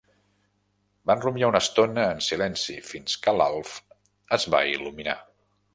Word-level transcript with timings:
Van 1.11 1.21
rumiar 1.25 1.49
una 1.53 1.61
estona 1.65 2.07
en 2.15 2.25
silenci 2.29 2.79
fins 2.91 3.21
que 3.27 3.37
l'Alf 3.39 3.79
es 4.39 4.51
va 4.57 4.67
il·luminar. 4.77 5.21